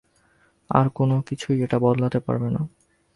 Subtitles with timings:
[0.69, 2.61] আর কোনো কিছুই এটা বদলাতে পারবে না।